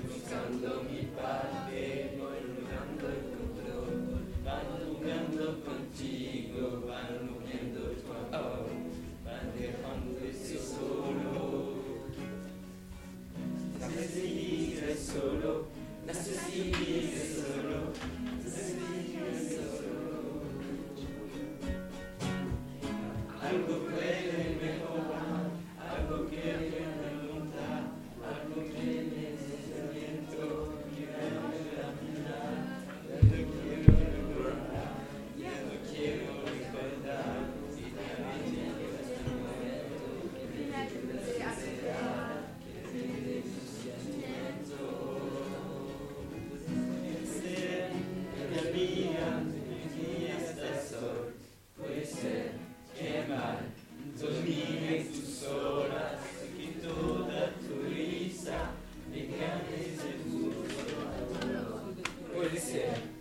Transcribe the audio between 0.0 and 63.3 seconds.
santificando mi Padre. sin.